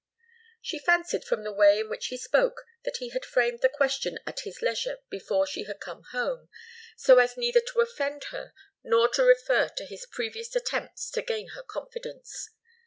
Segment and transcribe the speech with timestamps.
[0.63, 4.17] She fancied from the way in which he spoke that he had framed the question
[4.25, 6.49] at his leisure before she had come home,
[6.97, 8.51] so as neither to offend her
[8.83, 12.49] nor to refer to his previous attempts to gain her confidence.